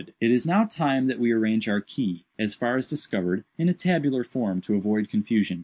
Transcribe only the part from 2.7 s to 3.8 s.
as discovered, in a